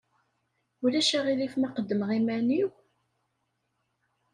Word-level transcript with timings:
Ulac 0.83 1.09
aɣilif 1.17 1.53
ma 1.57 1.69
qeddmeɣ 1.69 2.09
iman-iw? 2.17 2.69